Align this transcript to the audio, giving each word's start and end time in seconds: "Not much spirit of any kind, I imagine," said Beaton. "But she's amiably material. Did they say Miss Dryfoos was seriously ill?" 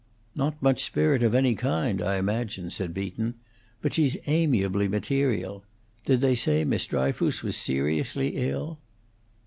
"Not 0.33 0.59
much 0.63 0.83
spirit 0.83 1.21
of 1.21 1.35
any 1.35 1.53
kind, 1.53 2.01
I 2.01 2.15
imagine," 2.15 2.71
said 2.71 2.91
Beaton. 2.91 3.35
"But 3.83 3.93
she's 3.93 4.17
amiably 4.25 4.87
material. 4.87 5.63
Did 6.07 6.21
they 6.21 6.33
say 6.33 6.63
Miss 6.63 6.87
Dryfoos 6.87 7.43
was 7.43 7.55
seriously 7.55 8.29
ill?" 8.35 8.79